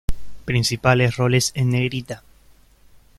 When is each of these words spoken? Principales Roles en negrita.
Principales 0.45 1.15
Roles 1.17 1.51
en 1.53 1.69
negrita. 1.69 2.23